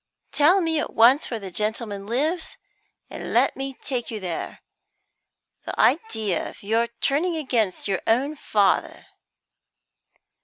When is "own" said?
8.07-8.35